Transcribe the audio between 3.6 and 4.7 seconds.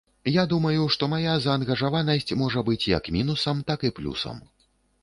так і плюсам.